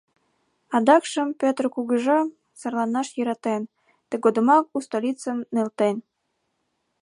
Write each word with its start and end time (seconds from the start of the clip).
Адакшым 0.75 1.27
Пӧтыр 1.39 1.65
кугыжа 1.75 2.19
сарланаш 2.59 3.07
йӧратен, 3.17 3.61
тыгодымак 4.09 4.65
у 4.75 4.79
столицым 4.87 5.37
нӧлтен. 5.53 5.95